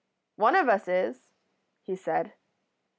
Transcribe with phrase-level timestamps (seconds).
[0.35, 1.29] "'One of us is,'
[1.83, 2.33] he said.